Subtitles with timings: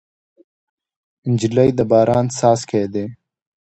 [1.31, 3.03] نجلۍ د باران څاڅکی ده.